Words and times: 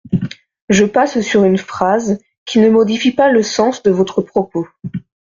Je 0.69 0.83
passe 0.85 1.21
sur 1.21 1.43
une 1.43 1.59
phrase 1.59 2.17
qui 2.45 2.57
ne 2.57 2.71
modifie 2.71 3.11
pas 3.11 3.31
le 3.31 3.43
sens 3.43 3.83
de 3.83 3.91
votre 3.91 4.23
propos. 4.23 4.67